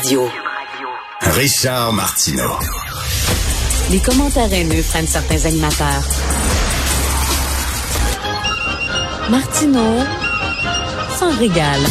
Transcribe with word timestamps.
Radio. 0.00 0.28
Richard 1.22 1.92
Martineau. 1.92 2.56
Les 3.90 3.98
commentaires 3.98 4.52
haineux 4.52 4.82
prennent 4.88 5.08
certains 5.08 5.44
animateurs. 5.44 6.04
Martineau 9.28 10.04
s'en 11.18 11.36
régale. 11.36 11.82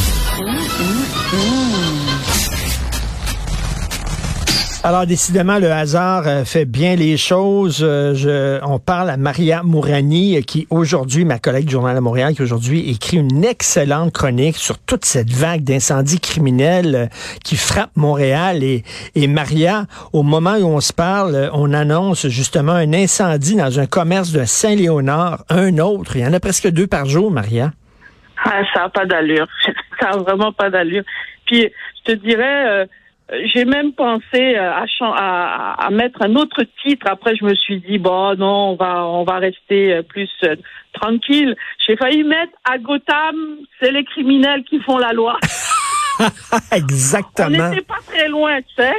Alors, 4.87 5.05
décidément, 5.05 5.59
le 5.59 5.69
hasard 5.69 6.29
euh, 6.29 6.45
fait 6.45 6.63
bien 6.63 6.95
les 6.95 7.17
choses. 7.17 7.83
Euh, 7.83 8.13
je, 8.13 8.57
on 8.63 8.79
parle 8.79 9.09
à 9.09 9.17
Maria 9.17 9.61
Mourani, 9.61 10.37
euh, 10.37 10.41
qui 10.41 10.65
aujourd'hui, 10.69 11.25
ma 11.25 11.39
collègue 11.39 11.65
du 11.65 11.73
Journal 11.73 11.93
de 11.93 11.99
Montréal, 11.99 12.33
qui 12.33 12.41
aujourd'hui 12.41 12.89
écrit 12.89 13.17
une 13.17 13.43
excellente 13.43 14.13
chronique 14.13 14.55
sur 14.55 14.79
toute 14.79 15.03
cette 15.03 15.29
vague 15.29 15.65
d'incendies 15.65 16.21
criminels 16.21 17.09
qui 17.43 17.57
frappe 17.57 17.89
Montréal. 17.97 18.63
Et, 18.63 18.83
et 19.13 19.27
Maria, 19.27 19.87
au 20.13 20.23
moment 20.23 20.55
où 20.55 20.67
on 20.67 20.79
se 20.79 20.93
parle, 20.93 21.49
on 21.51 21.73
annonce 21.73 22.29
justement 22.29 22.71
un 22.71 22.93
incendie 22.93 23.57
dans 23.57 23.81
un 23.81 23.87
commerce 23.87 24.31
de 24.31 24.45
Saint-Léonard, 24.45 25.43
un 25.49 25.79
autre. 25.79 26.15
Il 26.15 26.21
y 26.21 26.25
en 26.25 26.31
a 26.31 26.39
presque 26.39 26.69
deux 26.69 26.87
par 26.87 27.07
jour, 27.07 27.29
Maria. 27.29 27.73
Ah, 28.41 28.61
ça 28.73 28.83
n'a 28.83 28.89
pas 28.89 29.05
d'allure. 29.05 29.47
ça 29.99 30.11
n'a 30.11 30.17
vraiment 30.19 30.53
pas 30.53 30.69
d'allure. 30.69 31.03
Puis, 31.45 31.67
je 32.05 32.13
te 32.13 32.17
dirais 32.17 32.87
j'ai 33.53 33.65
même 33.65 33.91
pensé 33.93 34.55
euh, 34.55 34.71
à, 34.71 34.85
à, 35.01 35.85
à, 35.85 35.89
mettre 35.89 36.21
un 36.21 36.35
autre 36.35 36.63
titre. 36.83 37.07
Après, 37.09 37.35
je 37.35 37.43
me 37.43 37.55
suis 37.55 37.81
dit 37.81 37.97
bon, 37.97 38.35
non, 38.35 38.71
on 38.71 38.75
va 38.75 39.05
on 39.05 39.23
va 39.23 39.37
rester 39.39 39.93
euh, 39.93 40.01
plus 40.01 40.29
euh, 40.43 40.55
tranquille. 40.93 41.55
J'ai 41.85 41.97
failli 41.97 42.23
mettre 42.23 42.53
à 42.63 42.77
Gotham, 42.77 43.57
c'est 43.81 43.91
les 43.91 44.05
criminels 44.05 44.63
qui 44.63 44.79
font 44.79 44.97
la 44.97 45.11
loi. 45.11 45.37
Exactement. 46.71 47.65
On 47.65 47.69
n'était 47.69 47.81
pas 47.81 47.99
très 48.07 48.29
loin, 48.29 48.59
tu 48.61 48.81
sais. 48.81 48.93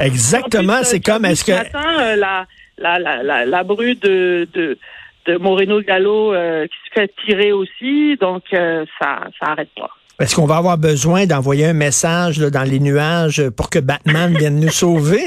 Exactement. 0.00 0.82
C'est 0.82 1.00
comme 1.00 1.26
est-ce 1.26 1.44
que 1.44 1.52
matin, 1.52 2.16
la, 2.16 2.46
la, 2.78 2.98
la, 2.98 3.22
la, 3.22 3.44
la 3.44 3.62
bru 3.64 3.94
de, 3.96 4.48
de 4.52 4.78
de 5.26 5.38
Moreno 5.38 5.80
Gallo 5.80 6.34
qui 6.66 6.76
se 6.88 7.00
fait 7.00 7.10
tirer 7.24 7.52
aussi, 7.52 8.16
donc 8.16 8.42
ça 8.50 9.20
ça 9.40 9.46
arrête 9.52 9.70
pas. 9.74 9.90
Est-ce 10.20 10.36
qu'on 10.36 10.46
va 10.46 10.58
avoir 10.58 10.78
besoin 10.78 11.26
d'envoyer 11.26 11.66
un 11.66 11.72
message 11.72 12.38
dans 12.38 12.62
les 12.62 12.78
nuages 12.78 13.42
pour 13.50 13.68
que 13.68 13.80
Batman 13.80 14.32
vienne 14.38 14.60
nous 14.60 14.70
sauver? 14.70 15.24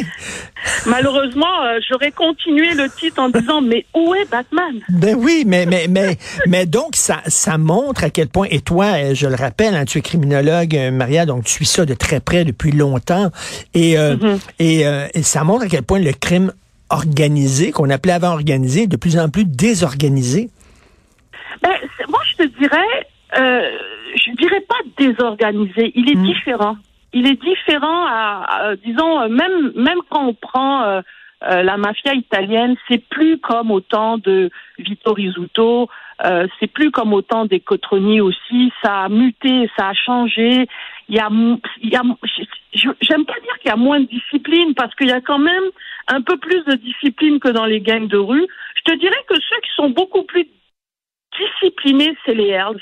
Malheureusement, 0.86 1.64
euh, 1.66 1.80
j'aurais 1.90 2.12
continué 2.12 2.74
le 2.74 2.90
titre 2.90 3.22
en 3.22 3.28
disant 3.28 3.62
mais 3.62 3.86
où 3.94 4.16
est 4.16 4.30
Batman? 4.32 4.80
Ben 4.90 5.16
oui, 5.20 5.44
mais 5.46 5.66
mais 5.66 5.88
mais 5.90 6.18
mais 6.48 6.66
donc 6.66 6.96
ça 6.96 7.22
ça 7.28 7.58
montre 7.58 8.06
à 8.06 8.10
quel 8.10 8.30
point 8.30 8.48
et 8.50 8.62
toi, 8.62 8.86
euh, 8.96 9.14
je 9.14 9.28
le 9.28 9.36
rappelle, 9.36 9.76
hein, 9.76 9.84
tu 9.84 9.98
es 9.98 10.02
criminologue, 10.02 10.74
euh, 10.76 10.92
Maria, 10.92 11.26
donc 11.26 11.44
tu 11.44 11.52
suis 11.52 11.66
ça 11.66 11.86
de 11.86 11.94
très 11.94 12.22
près 12.22 12.46
depuis 12.46 12.72
longtemps 12.72 13.30
et 13.74 13.96
mm-hmm. 13.96 14.40
et, 14.60 14.86
et, 15.14 15.24
ça 15.24 15.44
montre 15.44 15.66
à 15.66 15.68
quel 15.68 15.84
point 15.84 16.00
le 16.00 16.14
crime 16.14 16.54
organisé 16.90 17.72
qu'on 17.72 17.90
appelait 17.90 18.14
avant 18.14 18.32
organisé 18.32 18.84
est 18.84 18.88
de 18.88 18.98
plus 18.98 19.18
en 19.18 19.28
plus 19.28 19.44
désorganisé. 19.44 20.50
Ben 21.62 21.72
moi 22.08 22.20
je 22.32 22.44
te 22.44 22.60
dirais 22.60 23.08
je 23.34 24.36
dirais 24.38 24.62
pas 24.62 24.80
désorganisé. 24.98 25.92
Il 25.96 26.10
est 26.10 26.16
hmm. 26.16 26.26
différent. 26.26 26.78
Il 27.14 27.26
est 27.26 27.42
différent 27.42 28.06
à, 28.08 28.76
disons, 28.84 29.30
même 29.30 29.72
même 29.76 30.00
quand 30.10 30.28
on 30.28 30.34
prend 30.34 30.84
euh, 30.84 31.02
euh, 31.44 31.64
la 31.64 31.78
mafia 31.78 32.14
italienne, 32.14 32.76
c'est 32.88 33.04
plus 33.10 33.38
comme 33.38 33.72
au 33.72 33.80
temps 33.80 34.18
de 34.18 34.50
Vito 34.80 35.14
Rizzuto, 35.14 35.88
euh, 36.26 36.48
c'est 36.60 36.68
plus 36.68 36.90
comme 36.90 37.14
au 37.14 37.22
temps 37.22 37.46
des 37.46 37.60
Cotroni 37.60 38.22
aussi. 38.22 38.74
Ça 38.84 39.04
a 39.04 39.10
muté, 39.10 39.70
ça 39.78 39.90
a 39.90 39.94
changé. 39.94 40.68
Il 41.10 41.16
y 41.16 41.20
a, 41.20 41.30
il 41.82 41.90
y 41.90 41.96
a 41.96 42.02
j'aime 42.74 43.26
pas 43.26 43.40
dire 43.40 43.58
qu'il 43.60 43.70
y 43.70 43.74
a 43.74 43.78
moins 43.78 44.00
de 44.00 44.08
discipline 44.08 44.74
parce 44.74 44.94
qu'il 44.96 45.08
y 45.08 45.12
a 45.12 45.22
quand 45.22 45.40
même 45.40 45.64
un 46.08 46.22
peu 46.22 46.38
plus 46.38 46.64
de 46.66 46.74
discipline 46.74 47.40
que 47.40 47.50
dans 47.50 47.66
les 47.66 47.82
gangs 47.82 48.08
de 48.08 48.18
rue. 48.18 48.48
Je 48.76 48.92
te 48.92 48.98
dirais 48.98 49.24
que 49.30 49.36
ceux 49.36 49.62
qui 49.62 49.70
sont 49.76 49.90
beaucoup 49.92 50.24
plus 50.24 50.48
disciplinés, 51.38 52.16
c'est 52.26 52.34
les 52.34 52.50
Hells. 52.50 52.82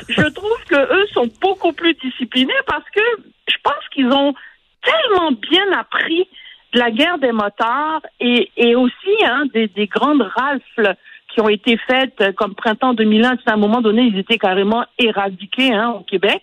je, 0.09 0.29
trouve 0.29 0.65
que 0.69 0.77
eux 0.77 1.07
sont 1.13 1.29
beaucoup 1.41 1.73
plus 1.73 1.95
disciplinés 1.95 2.53
parce 2.67 2.89
que 2.95 3.03
je 3.49 3.57
pense 3.63 3.89
qu'ils 3.93 4.13
ont 4.13 4.35
tellement 4.83 5.33
bien 5.33 5.73
appris 5.73 6.29
de 6.73 6.79
la 6.79 6.91
guerre 6.91 7.19
des 7.19 7.33
motards 7.33 8.03
et, 8.21 8.51
et 8.57 8.75
aussi 8.75 9.25
hein, 9.25 9.45
des, 9.53 9.69
des 9.69 9.87
grandes 9.87 10.23
rafles 10.23 10.95
qui 11.29 11.41
ont 11.41 11.49
été 11.49 11.77
faites 11.77 12.35
comme 12.37 12.55
printemps 12.55 12.95
2001. 12.95 13.37
À 13.47 13.53
un 13.53 13.57
moment 13.57 13.81
donné, 13.81 14.03
ils 14.03 14.19
étaient 14.19 14.39
carrément 14.39 14.85
éradiqués 14.99 15.73
hein, 15.73 15.91
au 15.91 16.01
Québec. 16.01 16.43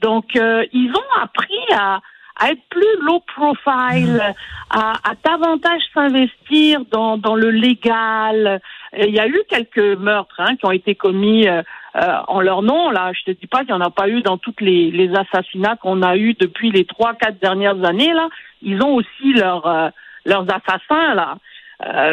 Donc, 0.00 0.36
euh, 0.36 0.64
ils 0.72 0.90
ont 0.90 1.22
appris 1.22 1.74
à, 1.74 2.00
à 2.36 2.50
être 2.50 2.62
plus 2.70 2.96
low 3.00 3.20
profile, 3.20 4.34
à, 4.70 4.92
à 5.04 5.14
davantage 5.24 5.82
s'investir 5.94 6.80
dans, 6.90 7.18
dans 7.18 7.36
le 7.36 7.50
légal, 7.50 8.60
il 8.98 9.14
y 9.14 9.20
a 9.20 9.26
eu 9.26 9.40
quelques 9.48 9.98
meurtres 9.98 10.38
hein, 10.38 10.56
qui 10.56 10.66
ont 10.66 10.70
été 10.70 10.94
commis 10.94 11.48
euh, 11.48 11.62
euh, 11.96 12.16
en 12.28 12.40
leur 12.40 12.62
nom. 12.62 12.90
Là, 12.90 13.12
je 13.12 13.24
te 13.24 13.30
dis 13.30 13.46
pas 13.46 13.60
qu'il 13.60 13.68
n'y 13.68 13.80
en 13.80 13.80
a 13.80 13.90
pas 13.90 14.08
eu 14.08 14.22
dans 14.22 14.36
toutes 14.38 14.60
les, 14.60 14.90
les 14.90 15.10
assassinats 15.14 15.76
qu'on 15.76 16.02
a 16.02 16.16
eu 16.16 16.34
depuis 16.34 16.70
les 16.70 16.84
trois, 16.84 17.14
quatre 17.14 17.38
dernières 17.40 17.82
années. 17.84 18.12
Là, 18.12 18.28
ils 18.60 18.82
ont 18.82 18.94
aussi 18.94 19.32
leurs 19.34 19.66
euh, 19.66 19.88
leurs 20.24 20.46
assassins 20.54 21.14
là. 21.14 21.36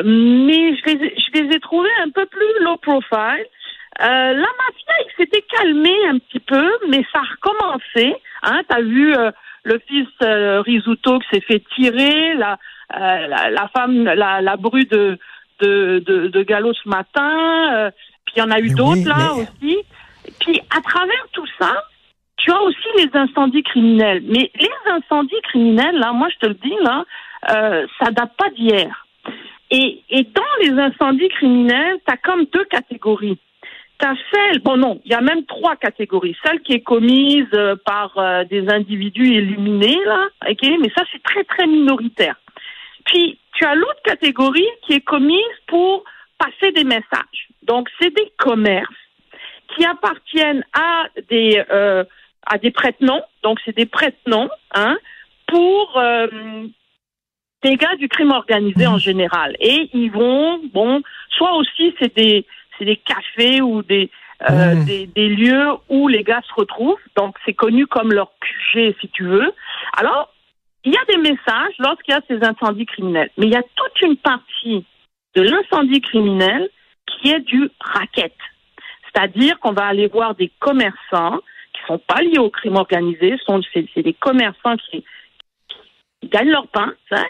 mais 0.04 0.76
je 0.76 0.86
les, 0.86 1.16
je 1.16 1.42
les 1.42 1.56
ai 1.56 1.60
trouvés 1.60 1.90
un 2.04 2.10
peu 2.10 2.26
plus 2.26 2.64
low 2.64 2.78
profile. 2.78 3.46
la 4.00 4.34
mafia, 4.34 4.96
il 5.06 5.12
s'était 5.18 5.44
calmé 5.44 5.94
un 6.08 6.18
petit 6.18 6.40
peu, 6.40 6.72
mais 6.88 7.06
ça 7.12 7.20
a 7.20 7.34
recommencé. 7.36 8.16
Hein, 8.42 8.62
T'as 8.68 8.82
vu 8.82 9.14
le 9.64 9.80
fils 9.88 10.08
Risuto 10.22 11.20
qui 11.20 11.28
s'est 11.34 11.42
fait 11.42 11.64
tirer, 11.76 12.34
la, 12.34 12.58
la, 12.98 13.52
la, 13.52 13.68
femme, 13.68 14.06
la, 14.06 14.42
la 14.42 14.58
bru 14.58 14.86
de 14.86 15.20
de, 15.60 16.04
de, 16.06 16.28
de 16.28 16.44
Gallo 16.44 16.74
ce 16.74 16.88
matin, 16.88 17.74
euh, 17.74 17.92
puis 18.26 18.36
il 18.38 18.40
y 18.40 18.44
en 18.44 18.52
a 18.52 18.60
eu 18.60 18.70
d'autres 18.70 19.08
là 19.08 19.34
aussi. 19.34 19.78
Puis 20.40 20.60
à 20.76 20.82
travers 20.82 21.28
tout 21.32 21.48
ça, 21.60 21.84
tu 22.38 22.52
as 22.52 22.62
aussi 22.62 22.88
les 22.98 23.10
incendies 23.14 23.64
criminels. 23.64 24.24
Mais 24.26 24.52
les 24.60 24.92
incendies 24.92 25.42
criminels, 25.44 25.98
là, 25.98 26.14
moi 26.14 26.28
je 26.34 26.38
te 26.38 26.48
le 26.48 26.54
dis, 26.56 26.76
là, 26.82 27.06
euh, 27.52 27.88
ça 28.00 28.12
date 28.12 28.34
pas 28.38 28.50
d'hier. 28.52 29.06
Et, 29.72 30.02
et 30.10 30.24
dans 30.24 30.56
les 30.64 30.72
incendies 30.72 31.30
criminels, 31.30 31.98
tu 32.06 32.14
as 32.14 32.18
comme 32.18 32.46
deux 32.46 32.66
catégories. 32.66 33.38
Tu 34.00 34.08
as 34.08 34.16
celle, 34.34 34.60
bon 34.60 34.78
non, 34.78 35.02
il 35.06 35.12
y 35.12 35.14
a 35.14 35.22
même 35.22 35.44
trois 35.46 35.76
catégories. 35.76 36.36
Celle 36.44 36.62
qui 36.62 36.74
est 36.74 36.80
commise 36.80 37.48
euh, 37.54 37.76
par 37.86 38.18
euh, 38.18 38.46
des 38.46 38.70
individus 38.70 39.28
illuminés, 39.28 40.00
là, 40.06 40.28
ok, 40.50 40.70
mais 40.80 40.90
ça 40.96 41.04
c'est 41.12 41.22
très 41.22 41.44
très 41.44 41.68
minoritaire. 41.68 42.36
Puis 43.06 43.38
tu 43.60 43.66
as 43.66 43.76
l'autre 43.76 44.02
catégorie 44.04 44.68
qui 44.86 44.94
est 44.94 45.02
commise 45.02 45.58
pour 45.68 46.06
passer 46.38 46.72
des 46.72 46.86
messages. 46.86 47.50
Donc, 47.64 47.90
c'est 48.00 48.14
des 48.16 48.32
commerces 48.38 48.90
qui 49.76 49.86
appartiennent 49.86 50.64
à 50.74 51.08
des 51.30 51.62
euh, 51.70 52.04
à 52.46 52.58
des 52.58 52.72
prête-noms. 52.72 53.22
Donc, 53.44 53.60
c'est 53.66 53.76
des 53.76 53.86
prête-noms 53.86 54.50
hein, 54.74 54.98
pour 55.48 55.98
euh, 55.98 56.28
des 57.64 57.76
gars 57.76 57.96
du 57.98 58.08
crime 58.08 58.32
organisé 58.32 58.88
en 58.88 58.98
général. 58.98 59.58
Et 59.60 59.90
ils 59.94 60.10
vont, 60.10 60.62
bon, 60.74 61.02
soit 61.30 61.56
aussi 61.56 61.94
c'est 62.00 62.16
des 62.16 62.46
c'est 62.78 62.86
des 62.86 62.98
cafés 62.98 63.62
ou 63.62 63.84
des 63.84 64.10
euh, 64.50 64.74
mmh. 64.74 64.86
des, 64.86 65.08
des, 65.08 65.28
lieux 65.28 65.68
où 65.90 66.08
les 66.08 66.24
gars 66.24 66.42
se 66.48 66.54
retrouvent. 66.54 66.98
Donc, 67.18 67.36
c'est 67.46 67.54
connu 67.54 67.88
comme 67.88 68.14
leur 68.14 68.32
QG, 68.40 68.96
si 69.02 69.10
tu 69.10 69.26
veux. 69.26 69.52
Alors, 69.98 70.34
il 70.86 70.94
y 70.94 70.98
a 70.98 71.06
des 71.10 71.18
messages 71.18 71.74
lorsqu'il 71.80 72.14
y 72.14 72.18
a 72.18 72.22
ces 72.28 72.44
incendies 72.44 72.86
criminels, 72.86 73.30
mais 73.38 73.48
il 73.48 73.54
y 73.54 73.58
a 73.58 73.64
toute 73.76 74.02
une 74.02 74.18
partie 74.18 74.86
de 75.36 75.42
l'incendie 75.42 76.02
criminel 76.02 76.70
qui 77.06 77.30
est 77.30 77.42
du 77.42 77.70
racket. 77.80 78.34
C'est-à-dire 79.06 79.60
qu'on 79.60 79.74
va 79.74 79.86
aller 79.86 80.08
voir 80.08 80.36
des 80.36 80.52
commerçants 80.60 81.40
qui 81.74 81.82
sont 81.88 82.00
pas 82.00 82.22
liés 82.22 82.40
au 82.40 82.50
crime 82.50 82.76
organisé, 82.76 83.38
sont 83.46 83.62
c'est 83.74 84.04
des 84.04 84.14
commerçants 84.14 84.76
qui, 84.90 85.04
gagnent 86.26 86.50
leur 86.50 86.68
pain, 86.68 86.94
hein. 87.12 87.24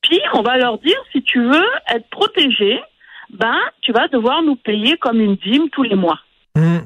puis 0.00 0.18
on 0.32 0.40
va 0.40 0.56
leur 0.56 0.78
dire 0.78 0.96
si 1.12 1.22
tu 1.22 1.42
veux 1.44 1.68
être 1.94 2.08
protégé, 2.08 2.80
ben 3.28 3.58
tu 3.82 3.92
vas 3.92 4.08
devoir 4.08 4.42
nous 4.42 4.56
payer 4.56 4.96
comme 4.96 5.20
une 5.20 5.36
dîme 5.36 5.68
tous 5.68 5.82
les 5.82 5.94
mois. 5.94 6.18
Mmh. 6.56 6.78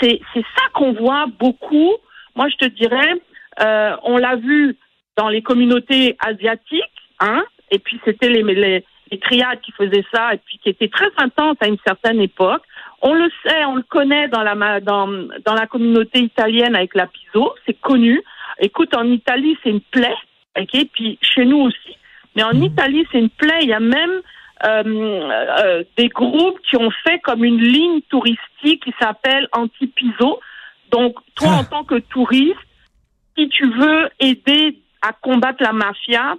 C'est 0.00 0.20
c'est 0.34 0.44
ça 0.56 0.68
qu'on 0.74 0.92
voit 0.92 1.26
beaucoup. 1.38 1.94
Moi 2.36 2.48
je 2.48 2.56
te 2.56 2.66
dirais, 2.66 3.14
euh, 3.60 3.96
on 4.02 4.18
l'a 4.18 4.36
vu 4.36 4.76
dans 5.20 5.28
les 5.28 5.42
communautés 5.42 6.16
asiatiques, 6.18 6.98
hein, 7.20 7.42
et 7.70 7.78
puis 7.78 8.00
c'était 8.06 8.30
les, 8.30 8.42
les, 8.42 8.82
les 9.10 9.18
triades 9.18 9.60
qui 9.60 9.72
faisaient 9.72 10.06
ça, 10.10 10.32
et 10.32 10.38
puis 10.38 10.58
qui 10.62 10.70
étaient 10.70 10.88
très 10.88 11.12
intenses 11.18 11.58
à 11.60 11.68
une 11.68 11.76
certaine 11.86 12.20
époque. 12.22 12.62
On 13.02 13.12
le 13.12 13.28
sait, 13.42 13.62
on 13.66 13.76
le 13.76 13.82
connaît 13.82 14.28
dans 14.28 14.42
la, 14.42 14.80
dans, 14.80 15.08
dans 15.44 15.54
la 15.54 15.66
communauté 15.66 16.20
italienne 16.20 16.74
avec 16.74 16.94
la 16.94 17.06
Piso, 17.06 17.54
c'est 17.66 17.78
connu. 17.78 18.22
Écoute, 18.60 18.96
en 18.96 19.06
Italie, 19.20 19.58
c'est 19.62 19.68
une 19.68 19.82
plaie, 19.82 20.20
ok, 20.58 20.86
puis 20.94 21.18
chez 21.20 21.44
nous 21.44 21.60
aussi. 21.68 21.94
Mais 22.34 22.42
en 22.42 22.54
mmh. 22.54 22.64
Italie, 22.70 23.06
c'est 23.12 23.18
une 23.18 23.28
plaie. 23.42 23.60
Il 23.60 23.68
y 23.68 23.74
a 23.74 23.80
même 23.80 24.16
euh, 24.64 24.82
euh, 25.64 25.84
des 25.98 26.08
groupes 26.08 26.60
qui 26.68 26.76
ont 26.76 26.92
fait 27.04 27.18
comme 27.18 27.44
une 27.44 27.60
ligne 27.60 28.00
touristique 28.08 28.84
qui 28.84 28.94
s'appelle 28.98 29.48
Anti-Piso. 29.52 30.40
Donc, 30.90 31.16
toi, 31.34 31.48
ah. 31.50 31.60
en 31.60 31.64
tant 31.64 31.84
que 31.84 31.98
touriste, 32.14 32.56
si 33.36 33.48
tu 33.50 33.66
veux 33.70 34.08
aider 34.18 34.78
à 35.02 35.12
combattre 35.12 35.62
la 35.62 35.72
mafia, 35.72 36.34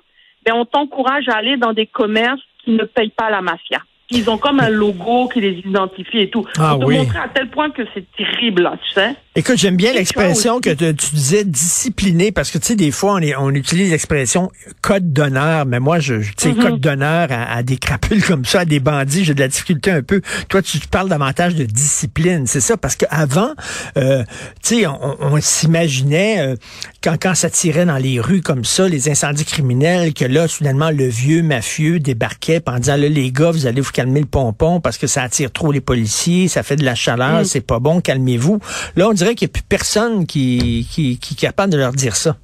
ben 0.46 0.54
on 0.56 0.66
t'encourage 0.66 1.28
à 1.30 1.36
aller 1.38 1.58
dans 1.58 1.74
des 1.74 1.86
commerces 1.86 2.42
qui 2.64 2.72
ne 2.72 2.84
payent 2.84 3.10
pas 3.10 3.30
la 3.30 3.42
mafia. 3.42 3.80
Ils 4.14 4.30
ont 4.30 4.38
comme 4.38 4.60
un 4.60 4.70
logo 4.70 5.30
qui 5.30 5.40
les 5.40 5.60
identifie 5.60 6.20
et 6.20 6.30
tout. 6.30 6.46
Ah, 6.60 6.72
Pour 6.72 6.82
te 6.82 6.86
oui. 6.86 6.98
montrer 6.98 7.20
à 7.20 7.30
tel 7.30 7.50
point 7.50 7.70
que 7.70 7.84
c'est 7.94 8.06
terrible, 8.18 8.64
là, 8.64 8.76
tu 8.84 8.92
sais. 8.92 9.16
Écoute, 9.34 9.56
j'aime 9.58 9.78
bien 9.78 9.94
l'expression 9.94 10.60
que 10.60 10.72
tu, 10.72 10.94
disais 11.16 11.46
discipliné 11.46 12.34
parce 12.34 12.52
que 12.52 12.58
tu 12.58 12.68
sais 12.68 12.76
des 12.76 12.92
fois 12.92 13.14
on, 13.14 13.20
est, 13.20 13.34
on 13.38 13.52
utilise 13.52 13.90
l'expression 13.92 14.52
code 14.82 15.14
d'honneur, 15.14 15.66
mais 15.66 15.80
moi 15.80 16.00
je, 16.02 16.20
je- 16.20 16.34
tu 16.34 16.50
sais 16.50 16.54
code 16.54 16.82
d'honneur 16.82 17.30
à, 17.32 17.56
à 17.56 17.64
des 17.64 17.78
crapules 17.78 18.22
comme 18.28 18.44
ça, 18.44 18.60
à 18.62 18.66
des 18.66 18.82
bandits, 18.82 19.24
j'ai 19.24 19.34
de 19.34 19.40
la 19.40 19.48
difficulté 19.48 19.90
un 19.90 20.02
peu. 20.02 20.20
Toi 20.50 20.62
tu, 20.62 20.82
tu 20.82 20.88
parles 20.90 21.08
davantage 21.08 21.56
de 21.56 21.64
discipline, 21.64 22.46
c'est 22.46 22.60
ça? 22.60 22.76
Parce 22.76 22.98
qu'avant, 22.98 23.52
euh, 23.96 24.26
tu 24.62 24.80
sais 24.82 24.88
on, 24.88 25.00
on 25.22 25.40
s'imaginait 25.40 26.42
euh, 26.42 26.56
quand 27.02 27.16
quand 27.18 27.34
ça 27.34 27.50
tirait 27.50 27.86
dans 27.86 27.98
les 27.98 28.20
rues 28.20 28.42
comme 28.42 28.66
ça, 28.66 28.90
les 28.90 29.08
incendies 29.10 29.46
criminels, 29.46 30.14
que 30.14 30.26
là 30.26 30.50
soudainement 30.50 30.90
le 30.92 31.08
vieux 31.08 31.42
mafieux 31.42 32.00
débarquait 32.02 32.62
en 32.68 32.80
disant 32.80 32.98
là 32.98 33.08
les 33.08 33.32
gars 33.32 33.52
vous 33.52 33.66
allez 33.66 33.80
vous 33.80 33.92
calmer 33.94 34.20
le 34.20 34.26
pompon 34.26 34.82
parce 34.82 34.98
que 34.98 35.08
ça 35.08 35.24
attire 35.24 35.54
trop 35.54 35.72
les 35.72 35.80
policiers, 35.80 36.50
ça 36.50 36.64
fait 36.64 36.76
de 36.76 36.84
la 36.84 36.96
chaleur, 36.96 37.42
Mm. 37.42 37.46
c'est 37.46 37.62
pas 37.62 37.80
bon, 37.80 38.02
calmez-vous. 38.02 38.60
Là 38.98 39.08
on 39.08 39.14
dirait 39.24 39.36
qu'il 39.36 39.48
n'y 39.48 39.52
a 39.52 39.54
plus 39.54 39.68
personne 39.68 40.26
qui, 40.26 40.88
qui, 40.92 41.20
qui 41.20 41.34
est 41.34 41.40
capable 41.40 41.72
de 41.72 41.78
leur 41.78 41.92
dire 41.92 42.16
ça. 42.16 42.36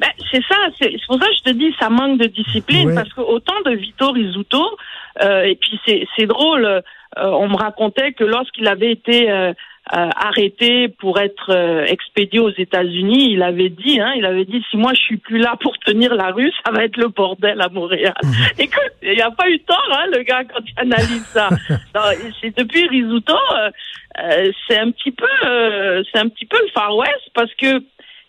Ben, 0.00 0.08
c'est 0.30 0.42
ça, 0.48 0.56
c'est 0.80 0.92
pour 1.06 1.18
ça 1.20 1.26
que 1.26 1.36
je 1.36 1.42
te 1.50 1.56
dis, 1.56 1.74
ça 1.78 1.88
manque 1.90 2.18
de 2.18 2.26
discipline, 2.26 2.88
Oui. 2.88 2.94
parce 2.94 3.12
que 3.12 3.20
autant 3.20 3.60
de 3.66 3.72
Vito 3.72 4.10
Rizzuto, 4.10 4.64
euh, 5.22 5.42
et 5.42 5.56
puis 5.56 5.78
c'est 5.86 6.06
c'est 6.16 6.26
drôle, 6.26 6.64
euh, 6.64 6.80
on 7.16 7.48
me 7.48 7.56
racontait 7.56 8.12
que 8.12 8.24
lorsqu'il 8.24 8.66
avait 8.66 8.92
été 8.92 9.30
euh, 9.30 9.52
euh, 9.92 10.08
arrêté 10.14 10.88
pour 10.88 11.18
être 11.18 11.50
euh, 11.50 11.84
expédié 11.86 12.38
aux 12.38 12.52
États-Unis, 12.56 13.32
il 13.32 13.42
avait 13.42 13.68
dit, 13.68 14.00
hein, 14.00 14.12
il 14.16 14.24
avait 14.24 14.44
dit, 14.44 14.64
si 14.70 14.76
moi 14.76 14.92
je 14.94 15.00
suis 15.00 15.16
plus 15.16 15.38
là 15.38 15.56
pour 15.60 15.76
tenir 15.80 16.14
la 16.14 16.30
rue, 16.30 16.52
ça 16.64 16.70
va 16.70 16.84
être 16.84 16.96
le 16.96 17.08
bordel 17.08 17.60
à 17.60 17.68
Montréal. 17.68 18.14
Écoute, 18.58 18.92
il 19.02 19.14
n'y 19.14 19.20
a 19.20 19.30
pas 19.32 19.48
eu 19.48 19.58
tort, 19.60 19.90
hein, 19.90 20.06
le 20.12 20.22
gars, 20.22 20.44
quand 20.44 20.62
il 20.64 20.78
analyse 20.78 21.26
ça. 21.26 21.48
C'est 22.40 22.56
depuis 22.56 22.86
Rizzuto, 22.86 23.34
euh, 23.34 23.70
euh, 24.20 24.52
c'est 24.68 24.78
un 24.78 24.90
petit 24.90 25.10
peu, 25.10 25.26
euh, 25.44 26.02
c'est 26.12 26.20
un 26.20 26.28
petit 26.28 26.44
peu 26.44 26.58
le 26.60 26.68
Far 26.72 26.94
West, 26.96 27.30
parce 27.34 27.52
que 27.54 27.82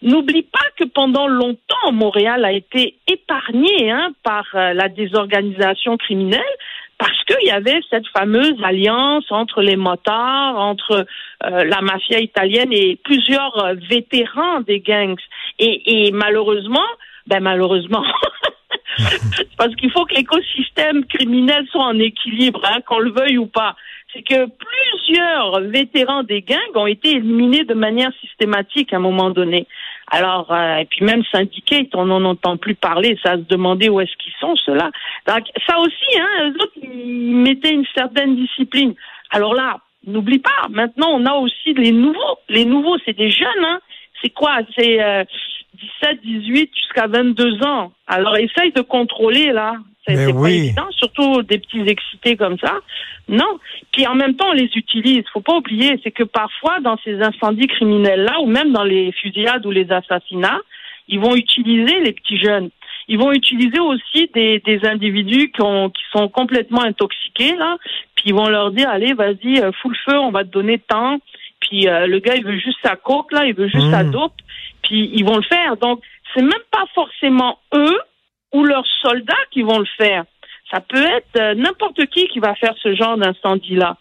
N'oublie 0.04 0.44
pas 0.44 0.60
que 0.78 0.84
pendant 0.84 1.28
longtemps, 1.28 1.94
Montréal 1.94 2.44
a 2.44 2.52
été 2.52 2.98
épargné 3.08 3.90
hein, 3.90 4.12
par 4.22 4.44
euh, 4.54 4.74
la 4.74 4.90
désorganisation 4.90 5.96
criminelle 5.96 6.42
parce 6.98 7.24
qu'il 7.26 7.48
y 7.48 7.52
avait 7.52 7.80
cette 7.90 8.08
fameuse 8.08 8.56
alliance 8.64 9.26
entre 9.32 9.62
les 9.62 9.76
motards, 9.76 10.58
entre 10.58 11.06
euh, 11.46 11.64
la 11.64 11.82
mafia 11.82 12.20
italienne 12.20 12.72
et 12.72 13.00
plusieurs 13.04 13.58
euh, 13.64 13.74
vétérans 13.90 14.62
des 14.62 14.80
gangs. 14.80 15.20
Et, 15.60 16.08
et 16.08 16.12
malheureusement, 16.12 16.86
ben 17.28 17.42
malheureusement, 17.42 18.04
parce 19.58 19.76
qu'il 19.76 19.92
faut 19.92 20.06
que 20.06 20.16
l'écosystème 20.16 21.06
criminel 21.06 21.66
soit 21.72 21.86
en 21.86 22.00
équilibre, 22.00 22.62
hein, 22.66 22.80
qu'on 22.86 23.00
le 23.00 23.12
veuille 23.12 23.38
ou 23.38 23.48
pas. 23.48 23.76
C'est 24.14 24.22
que 24.22 24.46
plusieurs 24.46 25.62
vétérans 25.62 26.24
des 26.24 26.42
gangs 26.42 26.76
ont 26.76 26.86
été 26.86 27.12
éliminés 27.12 27.64
de 27.64 27.74
manière 27.74 28.12
systématique 28.22 28.94
à 28.94 28.98
un 28.98 29.00
moment 29.00 29.32
donné. 29.32 29.68
Alors, 30.12 30.52
euh, 30.52 30.78
et 30.78 30.86
puis 30.86 31.06
même 31.06 31.24
syndiqués, 31.32 31.90
on 31.94 32.06
n'en 32.06 32.24
entend 32.26 32.58
plus 32.58 32.76
parler, 32.76 33.18
ça 33.24 33.34
se 33.34 33.42
demander 33.42 33.90
où 33.90 34.02
est-ce 34.02 34.16
qu'ils 34.18 34.34
sont, 34.40 34.56
ceux-là. 34.56 34.92
Donc, 35.28 35.46
ça 35.68 35.80
aussi, 35.80 36.20
hein, 36.20 36.50
eux 36.50 36.56
autres, 36.62 36.74
ils 36.82 37.36
mettaient 37.36 37.74
une 37.74 37.86
certaine 37.96 38.36
discipline. 38.36 38.94
Alors 39.32 39.54
là, 39.54 39.80
n'oublie 40.06 40.40
pas, 40.40 40.68
maintenant, 40.70 41.10
on 41.12 41.26
a 41.26 41.34
aussi 41.34 41.74
les 41.74 41.92
nouveaux. 41.92 42.38
Les 42.50 42.66
nouveaux, 42.66 42.98
c'est 43.06 43.18
des 43.18 43.32
jeunes, 43.32 43.66
hein. 43.66 43.80
C'est 44.22 44.30
quoi? 44.30 44.60
C'est 44.78 45.02
euh, 45.02 45.24
17, 46.02 46.22
18 46.24 46.72
jusqu'à 46.76 47.08
22 47.08 47.66
ans. 47.66 47.92
Alors, 48.08 48.38
essaye 48.38 48.72
de 48.72 48.82
contrôler, 48.82 49.52
là. 49.52 49.76
C'est 50.06 50.34
pas 50.34 50.50
évident, 50.50 50.88
surtout 50.92 51.42
des 51.44 51.60
petits 51.60 51.82
excités 51.88 52.36
comme 52.36 52.58
ça. 52.60 52.80
Non. 53.30 53.58
Puis 53.92 54.06
en 54.06 54.16
même 54.16 54.36
temps, 54.36 54.50
on 54.50 54.54
les 54.54 54.70
utilise. 54.76 55.24
Faut 55.32 55.42
pas 55.42 55.56
oublier, 55.56 56.00
c'est 56.04 56.12
que 56.12 56.24
parfois, 56.24 56.80
dans 56.82 56.98
ces 57.06 57.22
incendies 57.22 57.68
criminels-là, 57.68 58.42
ou 58.42 58.48
même 58.48 58.74
dans 58.74 58.84
les 58.84 59.12
fusillades 59.14 59.66
ou 59.66 59.72
les 59.72 59.90
assassinats, 59.92 60.60
ils 61.08 61.20
vont 61.20 61.36
utiliser 61.36 62.00
les 62.02 62.12
petits 62.12 62.38
jeunes. 62.38 62.70
Ils 63.08 63.18
vont 63.18 63.32
utiliser 63.34 63.80
aussi 63.80 64.30
des, 64.34 64.60
des 64.66 64.86
individus 64.86 65.52
qui, 65.52 65.62
ont, 65.62 65.90
qui 65.90 66.04
sont 66.16 66.28
complètement 66.30 66.82
intoxiqués, 66.84 67.56
là. 67.56 67.78
Puis 68.16 68.26
ils 68.28 68.34
vont 68.34 68.48
leur 68.48 68.72
dire, 68.72 68.90
allez, 68.90 69.14
vas-y, 69.14 69.60
euh, 69.60 69.72
fous 69.82 69.90
le 69.90 69.98
feu, 70.06 70.18
on 70.20 70.32
va 70.32 70.44
te 70.44 70.50
donner 70.50 70.80
tant. 70.80 71.20
Puis 71.60 71.88
euh, 71.88 72.08
le 72.08 72.20
gars, 72.20 72.36
il 72.36 72.44
veut 72.46 72.58
juste 72.58 72.78
sa 72.84 72.96
coke, 72.96 73.32
là, 73.32 73.46
il 73.46 73.54
veut 73.54 73.68
juste 73.68 73.90
sa 73.92 74.04
Mm. 74.04 74.12
dope. 74.12 74.34
Puis 74.84 75.12
ils 75.14 75.24
vont 75.26 75.38
le 75.38 75.44
faire. 75.44 75.76
Donc, 75.78 76.02
c'est 76.34 76.42
même 76.42 76.52
pas 76.72 76.86
forcément 76.94 77.60
eux 77.74 77.98
ou 78.54 78.64
leurs 78.64 78.88
soldats 79.02 79.34
qui 79.52 79.62
vont 79.64 79.80
le 79.80 79.88
faire. 79.98 80.24
Ça 80.72 80.80
peut 80.80 81.06
être 81.06 81.36
euh, 81.38 81.54
n'importe 81.56 82.06
qui 82.08 82.28
qui 82.28 82.40
va 82.40 82.56
faire 82.56 82.74
ce 82.82 82.96
genre 82.96 83.18
d'incendie-là. 83.18 83.98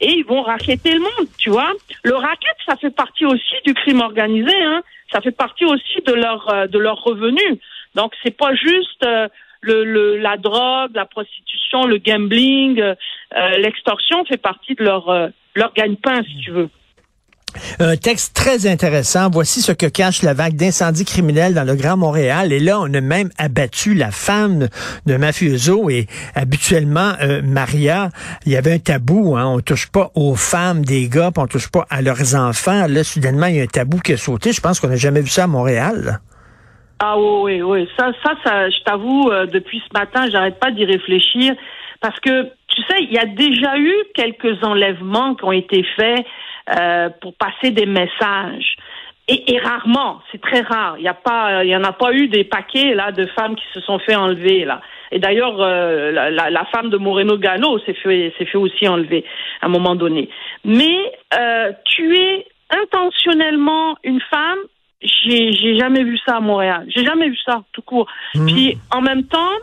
Et 0.00 0.10
ils 0.12 0.24
vont 0.24 0.42
racketter 0.42 0.94
le 0.94 1.00
monde, 1.00 1.28
tu 1.38 1.50
vois. 1.50 1.72
Le 2.02 2.14
racket, 2.14 2.56
ça 2.66 2.76
fait 2.76 2.90
partie 2.90 3.24
aussi 3.24 3.54
du 3.64 3.74
crime 3.74 4.00
organisé, 4.00 4.54
hein. 4.62 4.82
Ça 5.12 5.20
fait 5.20 5.30
partie 5.36 5.64
aussi 5.64 6.00
de 6.04 6.12
leur 6.12 6.52
euh, 6.52 6.66
de 6.66 6.78
leurs 6.78 7.02
revenus. 7.02 7.58
Donc 7.94 8.12
c'est 8.22 8.36
pas 8.36 8.54
juste 8.54 9.04
euh, 9.04 9.28
le, 9.60 9.84
le 9.84 10.16
la 10.18 10.36
drogue, 10.36 10.90
la 10.94 11.06
prostitution, 11.06 11.86
le 11.86 11.98
gambling, 11.98 12.80
euh, 12.80 12.94
euh, 13.36 13.50
l'extorsion 13.58 14.24
fait 14.24 14.36
partie 14.36 14.74
de 14.74 14.84
leur 14.84 15.08
euh, 15.08 15.28
leur 15.54 15.72
gagne-pain, 15.72 16.22
si 16.24 16.38
tu 16.40 16.50
veux. 16.50 16.68
Un 17.78 17.96
texte 17.96 18.34
très 18.34 18.66
intéressant. 18.66 19.30
Voici 19.30 19.60
ce 19.62 19.72
que 19.72 19.86
cache 19.86 20.22
la 20.22 20.34
vague 20.34 20.54
d'incendies 20.54 21.04
criminels 21.04 21.54
dans 21.54 21.64
le 21.64 21.74
Grand 21.74 21.96
Montréal. 21.96 22.52
Et 22.52 22.60
là, 22.60 22.80
on 22.80 22.92
a 22.92 23.00
même 23.00 23.30
abattu 23.38 23.94
la 23.94 24.10
femme 24.10 24.68
de 25.06 25.16
mafioso. 25.16 25.90
Et 25.90 26.06
habituellement, 26.34 27.12
euh, 27.22 27.42
Maria, 27.42 28.10
il 28.44 28.52
y 28.52 28.56
avait 28.56 28.74
un 28.74 28.78
tabou. 28.78 29.36
Hein, 29.36 29.46
on 29.46 29.60
touche 29.60 29.88
pas 29.90 30.10
aux 30.14 30.34
femmes 30.34 30.84
des 30.84 31.08
gars, 31.08 31.30
puis 31.32 31.42
on 31.42 31.46
touche 31.46 31.70
pas 31.70 31.86
à 31.90 32.02
leurs 32.02 32.34
enfants. 32.34 32.86
Là, 32.88 33.04
soudainement, 33.04 33.46
il 33.46 33.56
y 33.56 33.60
a 33.60 33.64
un 33.64 33.66
tabou 33.66 33.98
qui 33.98 34.12
a 34.12 34.16
sauté. 34.16 34.52
Je 34.52 34.60
pense 34.60 34.80
qu'on 34.80 34.88
n'a 34.88 34.96
jamais 34.96 35.20
vu 35.20 35.28
ça 35.28 35.44
à 35.44 35.46
Montréal. 35.46 36.20
Ah 36.98 37.18
oui, 37.18 37.60
oui, 37.60 37.62
oui. 37.62 37.88
Ça, 37.96 38.10
ça, 38.22 38.32
ça 38.42 38.70
je 38.70 38.82
t'avoue, 38.84 39.30
euh, 39.30 39.46
depuis 39.46 39.82
ce 39.86 39.98
matin, 39.98 40.26
j'arrête 40.30 40.58
pas 40.58 40.70
d'y 40.70 40.84
réfléchir. 40.84 41.54
Parce 42.00 42.18
que, 42.20 42.48
tu 42.76 42.82
sais, 42.82 43.02
il 43.02 43.12
y 43.12 43.18
a 43.18 43.24
déjà 43.24 43.78
eu 43.78 43.94
quelques 44.14 44.62
enlèvements 44.62 45.34
qui 45.34 45.44
ont 45.44 45.52
été 45.52 45.82
faits 45.96 46.26
euh, 46.78 47.08
pour 47.22 47.34
passer 47.34 47.70
des 47.70 47.86
messages. 47.86 48.76
Et, 49.28 49.54
et 49.54 49.58
rarement, 49.58 50.20
c'est 50.30 50.40
très 50.40 50.60
rare. 50.60 50.96
Il 50.98 51.04
y 51.04 51.08
a 51.08 51.14
pas, 51.14 51.64
il 51.64 51.70
y 51.70 51.76
en 51.76 51.82
a 51.82 51.92
pas 51.92 52.12
eu 52.12 52.28
des 52.28 52.44
paquets 52.44 52.94
là 52.94 53.10
de 53.12 53.26
femmes 53.26 53.56
qui 53.56 53.64
se 53.72 53.80
sont 53.80 53.98
fait 53.98 54.14
enlever 54.14 54.64
là. 54.64 54.80
Et 55.10 55.18
d'ailleurs, 55.18 55.60
euh, 55.60 56.12
la, 56.12 56.30
la, 56.30 56.50
la 56.50 56.64
femme 56.66 56.90
de 56.90 56.96
Moreno 56.96 57.38
Gano 57.38 57.78
s'est 57.80 57.94
fait, 57.94 58.32
s'est 58.36 58.44
fait 58.44 58.58
aussi 58.58 58.86
enlever 58.86 59.24
à 59.62 59.66
un 59.66 59.68
moment 59.68 59.96
donné. 59.96 60.28
Mais 60.64 61.12
euh, 61.36 61.72
tuer 61.84 62.46
intentionnellement 62.70 63.96
une 64.04 64.20
femme, 64.20 64.58
j'ai, 65.00 65.52
j'ai 65.52 65.78
jamais 65.78 66.04
vu 66.04 66.18
ça 66.26 66.36
à 66.36 66.40
Montréal. 66.40 66.86
J'ai 66.94 67.04
jamais 67.04 67.28
vu 67.28 67.38
ça 67.44 67.62
tout 67.72 67.82
court. 67.82 68.06
Puis 68.46 68.76
en 68.92 69.00
même 69.00 69.24
temps, 69.24 69.54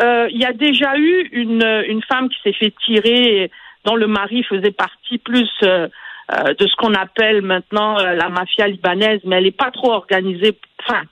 il 0.00 0.38
y 0.38 0.44
a 0.44 0.52
déjà 0.52 0.96
eu 0.96 1.28
une, 1.32 1.64
une 1.88 2.02
femme 2.02 2.28
qui 2.28 2.38
s'est 2.42 2.52
fait 2.52 2.74
tirer, 2.84 3.50
dont 3.84 3.96
le 3.96 4.06
mari 4.06 4.42
faisait 4.44 4.70
partie 4.70 5.18
plus 5.18 5.50
euh, 5.62 5.88
euh, 6.32 6.54
de 6.58 6.66
ce 6.66 6.76
qu'on 6.76 6.94
appelle 6.94 7.42
maintenant 7.42 7.98
euh, 7.98 8.14
la 8.14 8.28
mafia 8.28 8.68
libanaise, 8.68 9.20
mais 9.24 9.36
elle 9.36 9.44
n'est 9.44 9.50
pas 9.50 9.70
trop 9.70 9.92
organisée. 9.92 10.52
Enfin, 10.86 11.02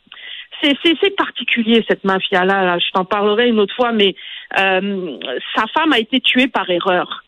c'est, 0.63 1.17
particulier 1.17 1.85
cette 1.89 2.05
mafia-là. 2.05 2.65
Là. 2.65 2.79
Je 2.79 2.91
t'en 2.93 3.05
parlerai 3.05 3.49
une 3.49 3.61
autre 3.61 3.75
fois, 3.75 3.93
mais 3.93 4.15
euh, 4.59 5.19
sa 5.55 5.65
femme 5.75 5.93
a 5.93 5.99
été 5.99 6.21
tuée 6.21 6.49
par 6.49 6.69
erreur. 6.69 7.23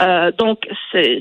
Euh, 0.00 0.30
donc, 0.32 0.66
c'est, 0.90 1.20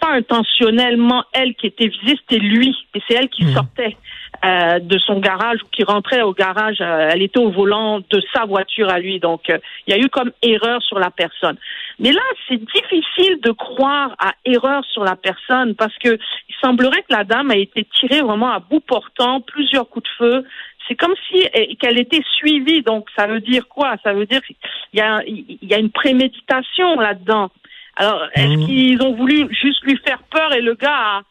pas 0.00 0.12
intentionnellement 0.12 1.24
elle 1.32 1.54
qui 1.54 1.66
était 1.66 1.88
visée, 1.88 2.16
c'était 2.20 2.42
lui. 2.42 2.74
Et 2.94 3.00
c'est 3.06 3.14
elle 3.14 3.28
qui 3.28 3.44
Mhm. 3.44 3.52
sortait 3.52 3.96
euh, 4.44 4.78
de 4.78 4.98
son 4.98 5.18
garage 5.20 5.58
ou 5.62 5.66
qui 5.72 5.82
rentrait 5.84 6.22
au 6.22 6.32
garage. 6.32 6.78
euh, 6.80 7.10
elle 7.12 7.22
était 7.22 7.40
au 7.40 7.50
volant 7.50 7.98
de 8.00 8.22
sa 8.32 8.44
voiture 8.44 8.88
à 8.90 8.98
lui. 8.98 9.18
Donc, 9.20 9.50
euh, 9.50 9.58
il 9.86 9.94
y 9.94 9.98
a 9.98 10.00
eu 10.00 10.08
comme 10.08 10.30
erreur 10.42 10.82
sur 10.82 10.98
la 10.98 11.10
personne. 11.10 11.56
Mais 11.98 12.12
là, 12.12 12.20
c'est 12.46 12.56
difficile 12.62 13.40
de 13.42 13.50
croire 13.50 14.14
à 14.20 14.32
erreur 14.44 14.84
sur 14.92 15.02
la 15.02 15.16
personne 15.16 15.74
parce 15.74 15.96
que 15.98 16.10
il 16.48 16.54
semblerait 16.62 17.02
que 17.02 17.12
la 17.12 17.24
dame 17.24 17.50
a 17.50 17.56
été 17.56 17.84
tirée 17.98 18.20
vraiment 18.20 18.52
à 18.52 18.60
bout 18.60 18.80
portant, 18.80 19.40
plusieurs 19.40 19.88
coups 19.88 20.04
de 20.08 20.16
feu. 20.16 20.44
C'est 20.86 20.94
comme 20.94 21.14
si 21.28 21.44
qu'elle 21.80 21.98
était 21.98 22.22
suivie. 22.36 22.82
Donc, 22.82 23.08
ça 23.16 23.26
veut 23.26 23.40
dire 23.40 23.66
quoi? 23.68 23.96
Ça 24.04 24.12
veut 24.12 24.26
dire 24.26 24.40
qu'il 24.42 24.56
y 24.94 25.00
a, 25.00 25.20
il 25.26 25.58
y 25.62 25.74
a 25.74 25.78
une 25.78 25.90
préméditation 25.90 26.98
là-dedans. 27.00 27.50
Alors, 27.96 28.22
est-ce 28.34 28.46
Mhm. 28.56 28.66
qu'ils 28.66 29.02
ont 29.02 29.14
voulu 29.14 29.48
juste 29.50 29.82
lui 29.82 29.98
faire 30.06 30.22
peur 30.30 30.52
et 30.54 30.60
le 30.62 30.74
gars 30.74 30.94
a, 30.94 31.22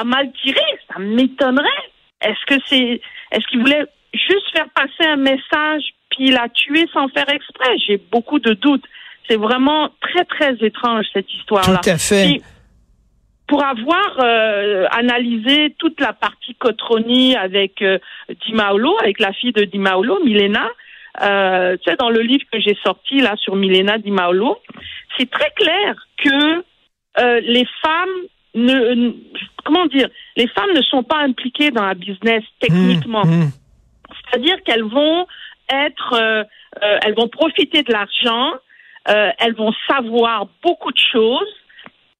a 0.00 0.04
mal 0.04 0.30
tiré? 0.42 0.60
Ça 0.92 0.98
m'étonnerait. 1.00 1.68
Est-ce 2.22 2.46
que 2.46 2.60
c'est, 2.66 3.00
est-ce 3.30 3.46
qu'il 3.48 3.60
voulait 3.60 3.84
juste 4.12 4.50
faire 4.54 4.68
passer 4.74 5.08
un 5.08 5.16
message 5.16 5.82
puis 6.10 6.28
il 6.28 6.36
a 6.36 6.48
tué 6.48 6.86
sans 6.92 7.08
faire 7.08 7.28
exprès? 7.28 7.76
J'ai 7.86 7.96
beaucoup 7.96 8.38
de 8.38 8.52
doutes. 8.54 8.84
C'est 9.28 9.36
vraiment 9.36 9.90
très 10.00 10.24
très 10.24 10.54
étrange 10.60 11.06
cette 11.12 11.32
histoire-là. 11.32 11.80
Tout 11.82 11.90
à 11.90 11.98
fait. 11.98 12.42
Pour 13.46 13.64
avoir 13.64 14.18
euh, 14.20 14.86
analysé 14.90 15.74
toute 15.78 16.00
la 16.00 16.12
partie 16.12 16.54
Cotroni 16.54 17.36
avec 17.36 17.82
euh, 17.82 17.98
Dimaolo, 18.46 18.96
avec 19.00 19.20
la 19.20 19.32
fille 19.32 19.52
de 19.52 19.64
Dimaolo, 19.64 20.24
Milena, 20.24 20.68
euh, 21.20 21.76
tu 21.76 21.90
sais, 21.90 21.96
dans 21.96 22.08
le 22.08 22.20
livre 22.20 22.44
que 22.50 22.58
j'ai 22.60 22.76
sorti 22.82 23.20
là 23.20 23.34
sur 23.36 23.54
Milena 23.54 23.98
Dimaolo, 23.98 24.58
c'est 25.18 25.30
très 25.30 25.50
clair 25.50 25.94
que 26.16 26.64
euh, 27.18 27.40
les 27.40 27.66
femmes 27.82 28.08
ne, 28.54 29.12
comment 29.64 29.86
dire, 29.86 30.08
les 30.36 30.48
femmes 30.48 30.72
ne 30.74 30.82
sont 30.82 31.02
pas 31.02 31.18
impliquées 31.18 31.70
dans 31.70 31.86
la 31.86 31.94
business 31.94 32.42
techniquement. 32.60 33.24
Mmh, 33.24 33.44
mmh. 33.44 33.50
C'est-à-dire 34.30 34.56
qu'elles 34.64 34.84
vont 34.84 35.26
être, 35.70 36.14
euh, 36.14 36.44
euh, 36.82 36.98
elles 37.02 37.14
vont 37.14 37.28
profiter 37.28 37.82
de 37.82 37.92
l'argent, 37.92 38.52
euh, 39.08 39.30
elles 39.38 39.54
vont 39.54 39.72
savoir 39.88 40.46
beaucoup 40.62 40.92
de 40.92 41.00
choses 41.12 41.48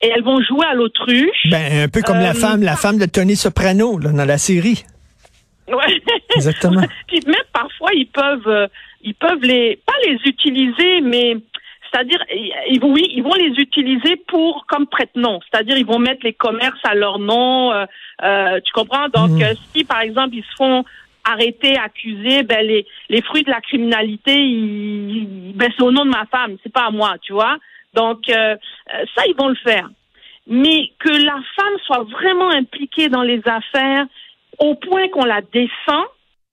et 0.00 0.08
elles 0.08 0.24
vont 0.24 0.40
jouer 0.42 0.66
à 0.66 0.74
l'autruche. 0.74 1.50
Ben, 1.50 1.84
un 1.84 1.88
peu 1.88 2.02
comme 2.02 2.18
la 2.18 2.34
femme, 2.34 2.62
la 2.62 2.76
femme 2.76 2.98
de 2.98 3.06
Tony 3.06 3.36
Soprano, 3.36 3.98
là, 3.98 4.10
dans 4.10 4.24
la 4.24 4.38
série. 4.38 4.84
Ouais. 5.68 6.02
Exactement. 6.36 6.82
Puis 7.06 7.20
même 7.26 7.36
parfois 7.52 7.90
ils 7.94 8.08
peuvent, 8.08 8.68
ils 9.02 9.14
peuvent 9.14 9.42
les, 9.42 9.80
pas 9.86 9.92
les 10.06 10.18
utiliser, 10.24 11.00
mais 11.02 11.36
c'est-à-dire, 11.92 12.24
ils, 12.68 12.80
oui, 12.82 13.06
ils 13.14 13.22
vont 13.22 13.34
les 13.34 13.54
utiliser 13.60 14.16
pour 14.16 14.64
comme 14.66 14.86
prête-nom. 14.86 15.40
C'est-à-dire, 15.50 15.76
ils 15.76 15.86
vont 15.86 15.98
mettre 15.98 16.24
les 16.24 16.32
commerces 16.32 16.80
à 16.84 16.94
leur 16.94 17.18
nom. 17.18 17.72
euh, 17.72 17.84
euh, 18.22 18.60
tu 18.64 18.72
comprends? 18.72 19.08
Donc, 19.08 19.30
Mhm. 19.30 19.42
euh, 19.42 19.54
si 19.74 19.84
par 19.84 20.00
exemple 20.00 20.34
ils 20.34 20.44
se 20.44 20.54
font 20.56 20.84
arrêter, 21.24 21.76
accuser, 21.78 22.42
ben 22.42 22.66
les, 22.66 22.86
les 23.08 23.22
fruits 23.22 23.44
de 23.44 23.50
la 23.50 23.60
criminalité, 23.60 24.34
ils, 24.34 25.52
ben 25.54 25.70
c'est 25.76 25.84
au 25.84 25.92
nom 25.92 26.04
de 26.04 26.10
ma 26.10 26.26
femme, 26.26 26.56
c'est 26.62 26.72
pas 26.72 26.86
à 26.86 26.90
moi, 26.90 27.14
tu 27.22 27.32
vois? 27.32 27.56
Donc 27.94 28.28
euh, 28.28 28.34
euh, 28.94 29.04
ça, 29.14 29.22
ils 29.28 29.36
vont 29.36 29.48
le 29.48 29.54
faire. 29.56 29.88
Mais 30.46 30.90
que 30.98 31.10
la 31.10 31.38
femme 31.56 31.76
soit 31.86 32.04
vraiment 32.04 32.50
impliquée 32.50 33.08
dans 33.08 33.22
les 33.22 33.40
affaires 33.46 34.06
au 34.58 34.74
point 34.74 35.08
qu'on 35.08 35.24
la 35.24 35.40
descend, 35.40 36.04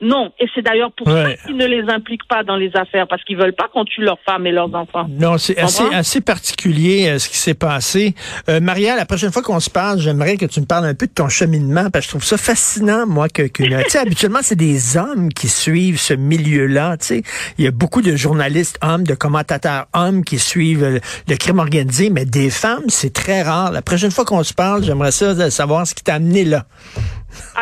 non. 0.02 0.32
Et 0.40 0.46
c'est 0.56 0.62
d'ailleurs 0.62 0.92
pour 0.96 1.08
Ouais. 1.08 1.38
ça 1.42 1.48
qu'ils 1.48 1.58
ne 1.58 1.66
les 1.66 1.84
impliquent 1.90 2.28
pas 2.28 2.44
dans 2.44 2.56
les 2.56 2.72
affaires, 2.76 3.08
parce 3.08 3.24
qu'ils 3.24 3.38
veulent 3.38 3.54
pas 3.56 3.68
qu'on 3.74 3.86
tue 3.86 4.02
leurs 4.02 4.20
femmes 4.26 4.46
et 4.48 4.52
leurs 4.52 4.74
enfants. 4.76 5.08
Non, 5.10 5.38
c'est 5.38 5.58
assez, 5.58 5.84
assez 5.94 6.22
particulier 6.22 7.10
euh, 7.10 7.20
ce 7.20 7.28
qui 7.30 7.38
s'est 7.38 7.54
passé. 7.54 8.16
Euh, 8.50 8.60
Maria, 8.60 8.96
la 8.96 9.06
prochaine 9.06 9.32
fois 9.32 9.42
qu'on 9.42 9.60
se 9.60 9.70
parle, 9.70 10.00
j'aimerais 10.00 10.38
que 10.38 10.46
tu 10.46 10.62
me 10.62 10.66
parles 10.66 10.86
un 10.86 10.94
peu 10.94 11.08
de 11.08 11.12
ton 11.12 11.28
cheminement, 11.30 11.90
parce 11.90 12.06
que 12.06 12.10
je 12.12 12.18
trouve 12.18 12.24
ça 12.24 12.38
fascinant, 12.38 13.06
moi, 13.08 13.28
que, 13.30 13.44
que 13.44 13.64
tu 13.84 13.90
sais, 13.90 13.98
habituellement, 14.00 14.40
c'est 14.42 14.56
des 14.56 14.96
hommes 14.98 15.30
qui 15.34 15.48
suivent 15.50 16.00
ce 16.00 16.14
milieu-là, 16.14 16.98
tu 16.98 17.06
sais. 17.06 17.24
Il 17.58 17.66
y 17.66 17.68
a 17.68 17.72
beaucoup 17.72 18.02
de 18.02 18.16
journalistes 18.16 18.78
hommes, 18.82 19.04
de 19.04 19.16
commentateurs 19.16 19.88
hommes 19.94 20.24
qui 20.24 20.40
suivent 20.40 20.84
euh, 20.84 21.00
le 21.28 21.36
crime 21.36 21.60
organisé, 21.60 22.10
mais 22.10 22.26
des 22.26 22.50
femmes, 22.50 22.86
c'est 22.88 23.12
très 23.14 23.42
rare. 23.42 23.72
La 23.72 23.82
prochaine 23.82 24.12
fois 24.12 24.24
qu'on 24.26 24.44
se 24.44 24.54
parle, 24.54 24.84
j'aimerais 24.84 25.12
ça 25.12 25.50
savoir 25.52 25.86
ce 25.86 25.94
qui 25.94 26.04
t'a 26.04 26.16
amené 26.16 26.46
là. 26.46 26.66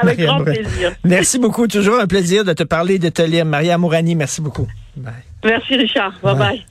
Avec 0.01 0.17
Maria 0.19 0.25
grand 0.27 0.43
plaisir. 0.43 0.93
Merci 1.03 1.39
beaucoup. 1.39 1.67
Toujours 1.67 1.99
un 1.99 2.07
plaisir 2.07 2.26
de 2.27 2.53
te 2.53 2.63
parler, 2.63 2.99
de 2.99 3.09
te 3.09 3.21
lire. 3.21 3.45
Maria 3.45 3.77
Mourani, 3.77 4.15
merci 4.15 4.41
beaucoup. 4.41 4.67
Bye. 4.95 5.13
Merci 5.43 5.75
Richard. 5.77 6.13
Bye 6.21 6.33
Ouais. 6.33 6.39
bye. 6.39 6.65